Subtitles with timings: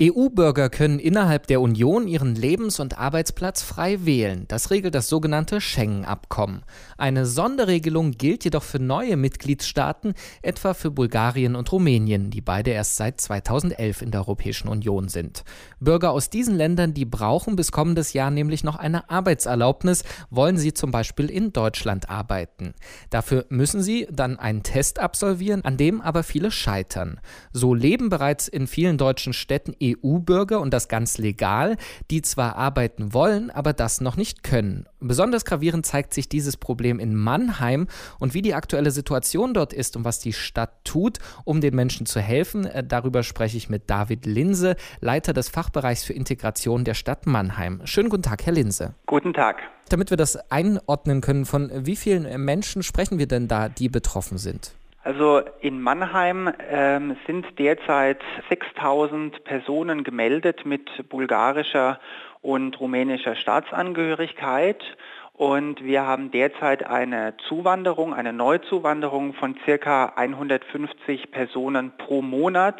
[0.00, 4.44] EU-Bürger können innerhalb der Union ihren Lebens- und Arbeitsplatz frei wählen.
[4.46, 6.62] Das regelt das sogenannte Schengen-Abkommen.
[6.96, 12.94] Eine Sonderregelung gilt jedoch für neue Mitgliedstaaten, etwa für Bulgarien und Rumänien, die beide erst
[12.94, 15.42] seit 2011 in der Europäischen Union sind.
[15.80, 20.74] Bürger aus diesen Ländern, die brauchen bis kommendes Jahr nämlich noch eine Arbeitserlaubnis, wollen sie
[20.74, 22.74] zum Beispiel in Deutschland arbeiten.
[23.10, 27.18] Dafür müssen sie dann einen Test absolvieren, an dem aber viele scheitern.
[27.52, 31.76] So leben bereits in vielen deutschen Städten EU-Bürger und das ganz legal,
[32.10, 34.86] die zwar arbeiten wollen, aber das noch nicht können.
[35.00, 37.86] Besonders gravierend zeigt sich dieses Problem in Mannheim
[38.18, 42.06] und wie die aktuelle Situation dort ist und was die Stadt tut, um den Menschen
[42.06, 42.66] zu helfen.
[42.66, 47.80] Äh, darüber spreche ich mit David Linse, Leiter des Fachbereichs für Integration der Stadt Mannheim.
[47.84, 48.94] Schönen guten Tag, Herr Linse.
[49.06, 49.56] Guten Tag.
[49.88, 54.36] Damit wir das einordnen können, von wie vielen Menschen sprechen wir denn da, die betroffen
[54.36, 54.72] sind?
[55.08, 61.98] Also in Mannheim ähm, sind derzeit 6000 Personen gemeldet mit bulgarischer
[62.42, 64.84] und rumänischer Staatsangehörigkeit.
[65.32, 72.76] Und wir haben derzeit eine Zuwanderung, eine Neuzuwanderung von circa 150 Personen pro Monat,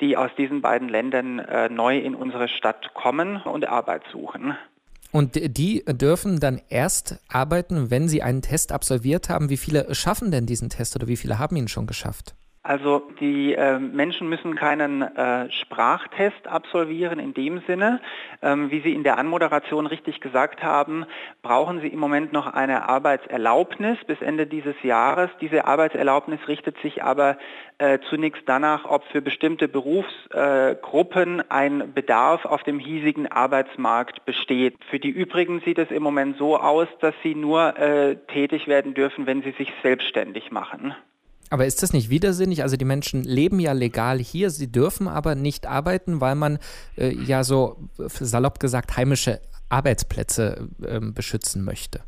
[0.00, 4.56] die aus diesen beiden Ländern äh, neu in unsere Stadt kommen und Arbeit suchen.
[5.10, 9.48] Und die dürfen dann erst arbeiten, wenn sie einen Test absolviert haben.
[9.48, 12.34] Wie viele schaffen denn diesen Test oder wie viele haben ihn schon geschafft?
[12.62, 18.00] Also die äh, Menschen müssen keinen äh, Sprachtest absolvieren in dem Sinne.
[18.42, 21.06] Ähm, wie Sie in der Anmoderation richtig gesagt haben,
[21.42, 25.30] brauchen Sie im Moment noch eine Arbeitserlaubnis bis Ende dieses Jahres.
[25.40, 27.38] Diese Arbeitserlaubnis richtet sich aber
[27.78, 34.76] äh, zunächst danach, ob für bestimmte Berufsgruppen ein Bedarf auf dem hiesigen Arbeitsmarkt besteht.
[34.90, 38.94] Für die übrigen sieht es im Moment so aus, dass sie nur äh, tätig werden
[38.94, 40.94] dürfen, wenn sie sich selbstständig machen.
[41.50, 42.62] Aber ist das nicht widersinnig?
[42.62, 46.58] Also die Menschen leben ja legal hier, sie dürfen aber nicht arbeiten, weil man
[46.96, 52.00] äh, ja so salopp gesagt heimische Arbeitsplätze äh, beschützen möchte.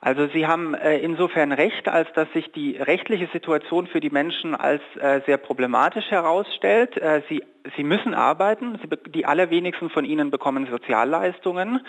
[0.00, 4.54] Also Sie haben äh, insofern recht, als dass sich die rechtliche Situation für die Menschen
[4.54, 6.96] als äh, sehr problematisch herausstellt.
[6.96, 7.42] Äh, sie
[7.76, 11.80] sie müssen arbeiten, sie, die allerwenigsten von ihnen bekommen Sozialleistungen.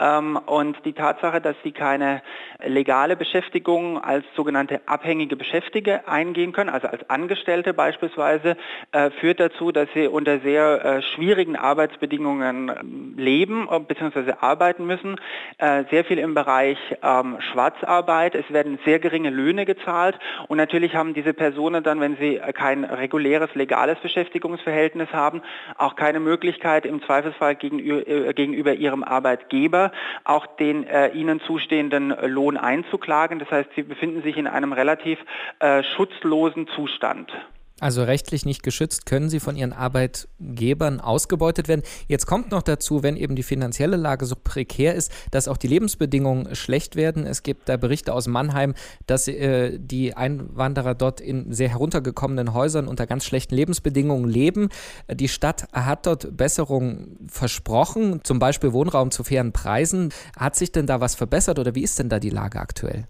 [0.00, 2.20] Ähm, und die Tatsache, dass sie keine
[2.64, 8.56] legale Beschäftigung als sogenannte abhängige Beschäftigte eingehen können, also als Angestellte beispielsweise,
[8.90, 14.32] äh, führt dazu, dass sie unter sehr äh, schwierigen Arbeitsbedingungen ähm, leben äh, bzw.
[14.40, 15.16] arbeiten müssen,
[15.58, 20.18] äh, sehr viel im Bereich ähm, Schwarzarbeit, es werden sehr geringe Löhne gezahlt.
[20.48, 25.42] Und natürlich haben diese Personen dann, wenn sie kein reguläres, legales Beschäftigungsverhältnis haben,
[25.78, 29.92] auch keine Möglichkeit im Zweifelsfall gegenüber, äh, gegenüber ihrem Arbeitgeber
[30.24, 33.38] auch den äh, ihnen zustehenden Lohn einzuklagen.
[33.38, 35.18] Das heißt, sie befinden sich in einem relativ
[35.60, 37.32] äh, schutzlosen Zustand.
[37.80, 41.82] Also rechtlich nicht geschützt, können sie von ihren Arbeitgebern ausgebeutet werden.
[42.06, 45.66] Jetzt kommt noch dazu, wenn eben die finanzielle Lage so prekär ist, dass auch die
[45.66, 47.26] Lebensbedingungen schlecht werden.
[47.26, 48.74] Es gibt da Berichte aus Mannheim,
[49.08, 54.68] dass äh, die Einwanderer dort in sehr heruntergekommenen Häusern unter ganz schlechten Lebensbedingungen leben.
[55.12, 60.12] Die Stadt hat dort Besserungen versprochen, zum Beispiel Wohnraum zu fairen Preisen.
[60.36, 63.08] Hat sich denn da was verbessert oder wie ist denn da die Lage aktuell?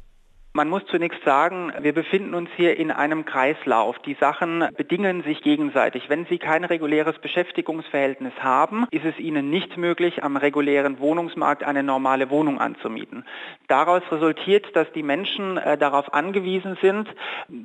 [0.56, 3.98] Man muss zunächst sagen, wir befinden uns hier in einem Kreislauf.
[3.98, 6.08] Die Sachen bedingen sich gegenseitig.
[6.08, 11.82] Wenn Sie kein reguläres Beschäftigungsverhältnis haben, ist es Ihnen nicht möglich, am regulären Wohnungsmarkt eine
[11.82, 13.24] normale Wohnung anzumieten.
[13.66, 17.08] Daraus resultiert, dass die Menschen äh, darauf angewiesen sind,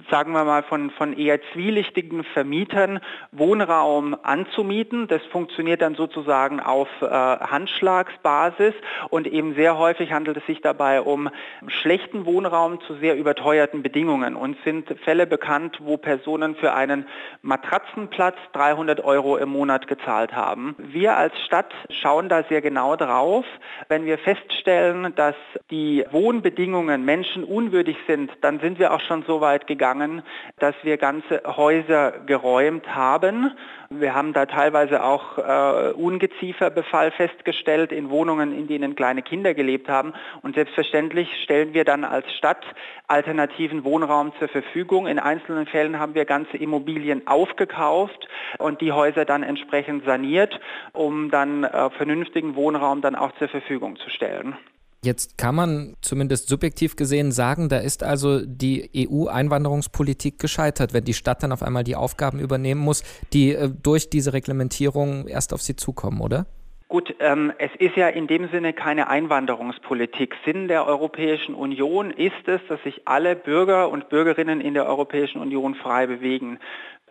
[0.10, 3.02] sagen wir mal von, von eher zwielichtigen Vermietern
[3.32, 5.08] Wohnraum anzumieten.
[5.08, 8.74] Das funktioniert dann sozusagen auf äh, Handschlagsbasis
[9.12, 11.30] und eben sehr häufig handelt es sich dabei um
[11.68, 14.36] schlechten Wohnraum zu sehr überteuerten Bedingungen.
[14.36, 17.06] und sind Fälle bekannt, wo Personen für einen
[17.42, 20.76] Matratzenplatz 300 Euro im Monat gezahlt haben.
[20.78, 23.46] Wir als Stadt schauen da sehr genau drauf.
[23.88, 25.36] Wenn wir feststellen, dass
[25.70, 30.24] die Wohnbedingungen menschenunwürdig sind, dann sind wir auch schon so weit gegangen,
[30.60, 33.52] dass wir ganze Häuser geräumt haben.
[33.92, 39.90] Wir haben da teilweise auch äh, Ungezieferbefall festgestellt in Wohnungen, in denen kleine Kinder gelebt
[39.90, 40.14] haben.
[40.44, 42.64] Und selbstverständlich stellen wir dann als Stadt
[43.08, 45.08] alternativen Wohnraum zur Verfügung.
[45.08, 48.28] In einzelnen Fällen haben wir ganze Immobilien aufgekauft
[48.60, 50.60] und die Häuser dann entsprechend saniert,
[50.94, 54.56] um dann äh, vernünftigen Wohnraum dann auch zur Verfügung zu stellen.
[55.02, 61.14] Jetzt kann man zumindest subjektiv gesehen sagen, da ist also die EU-Einwanderungspolitik gescheitert, wenn die
[61.14, 65.62] Stadt dann auf einmal die Aufgaben übernehmen muss, die äh, durch diese Reglementierung erst auf
[65.62, 66.48] sie zukommen, oder?
[66.90, 70.36] Gut, ähm, es ist ja in dem Sinne keine Einwanderungspolitik.
[70.44, 75.40] Sinn der Europäischen Union ist es, dass sich alle Bürger und Bürgerinnen in der Europäischen
[75.40, 76.60] Union frei bewegen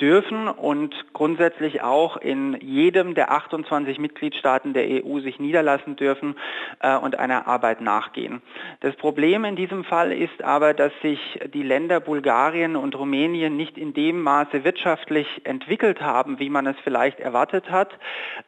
[0.00, 6.37] dürfen und grundsätzlich auch in jedem der 28 Mitgliedstaaten der EU sich niederlassen dürfen
[6.81, 8.43] äh, und einer Arbeit nachgehen.
[8.81, 11.19] Das Problem in diesem Fall ist aber, dass sich
[11.53, 16.77] die Länder Bulgarien und Rumänien nicht in dem Maße wirtschaftlich entwickelt haben, wie man es
[16.85, 17.91] vielleicht erwartet hat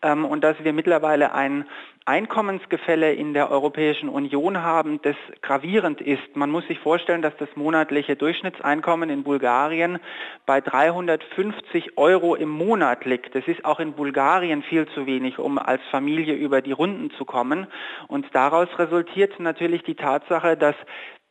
[0.02, 1.64] ähm, und dass wir mittlerweile ein
[2.10, 6.34] Einkommensgefälle in der Europäischen Union haben, das gravierend ist.
[6.34, 10.00] Man muss sich vorstellen, dass das monatliche Durchschnittseinkommen in Bulgarien
[10.44, 13.36] bei 350 Euro im Monat liegt.
[13.36, 17.24] Das ist auch in Bulgarien viel zu wenig, um als Familie über die Runden zu
[17.24, 17.68] kommen.
[18.08, 20.74] Und daraus resultiert natürlich die Tatsache, dass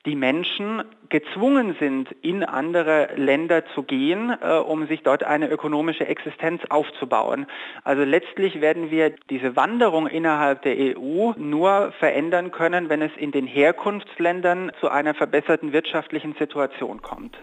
[0.05, 6.07] die Menschen gezwungen sind, in andere Länder zu gehen, äh, um sich dort eine ökonomische
[6.07, 7.47] Existenz aufzubauen.
[7.83, 13.31] Also letztlich werden wir diese Wanderung innerhalb der EU nur verändern können, wenn es in
[13.31, 17.37] den Herkunftsländern zu einer verbesserten wirtschaftlichen Situation kommt.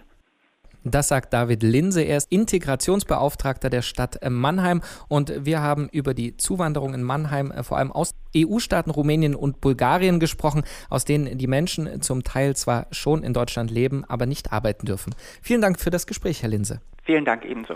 [0.91, 2.01] Das sagt David Linse.
[2.01, 7.63] Er ist Integrationsbeauftragter der Stadt Mannheim und wir haben über die Zuwanderung in Mannheim äh,
[7.63, 12.87] vor allem aus EU-Staaten Rumänien und Bulgarien gesprochen, aus denen die Menschen zum Teil zwar
[12.91, 15.15] schon in Deutschland leben, aber nicht arbeiten dürfen.
[15.41, 16.81] Vielen Dank für das Gespräch, Herr Linse.
[17.03, 17.75] Vielen Dank ebenso.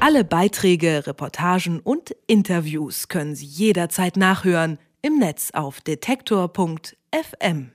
[0.00, 7.72] Alle Beiträge, Reportagen und Interviews können Sie jederzeit nachhören im Netz auf detektor.fm.